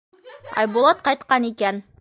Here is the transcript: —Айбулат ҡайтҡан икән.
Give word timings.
—Айбулат 0.61 1.05
ҡайтҡан 1.09 1.49
икән. 1.53 1.85